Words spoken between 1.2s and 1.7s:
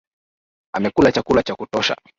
cha